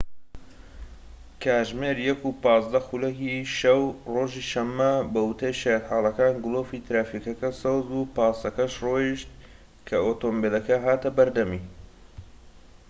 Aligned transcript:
کاتژمێر 1.43 1.97
١:١٥ 2.11 2.79
خولەکی 2.87 3.35
شەو، 3.57 3.81
ڕۆژی 4.13 4.47
شەمە، 4.51 4.93
بەوتەی 5.13 5.57
شایەتحاڵەکان، 5.61 6.33
گلۆپی 6.45 6.83
ترافیکەکە 6.87 7.49
سەوز 7.61 7.85
بوو 7.91 8.11
پاسەکەش 8.15 8.73
ڕۆیشت 8.85 9.29
کە 9.87 9.97
ئۆتۆمبیلەکە 10.05 10.77
هاتە 10.85 11.09
بەردەمی 11.17 11.61